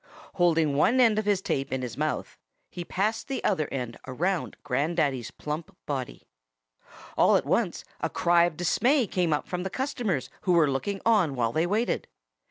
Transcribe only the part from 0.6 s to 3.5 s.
one end of his tape in his mouth, he passed the